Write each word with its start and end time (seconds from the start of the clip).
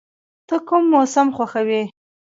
ته 0.47 0.55
کوم 0.67 0.83
موسم 0.91 1.27
خوښوې؟ 1.35 1.81